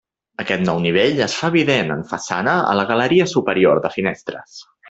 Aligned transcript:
Aquest 0.43 0.63
nou 0.69 0.79
nivell 0.85 1.21
es 1.25 1.35
fa 1.41 1.51
evident 1.53 1.95
en 1.97 2.03
façana 2.15 2.57
a 2.73 2.75
la 2.81 2.89
galeria 2.95 3.31
superior 3.37 3.83
de 3.89 3.97
finestres. 4.01 4.61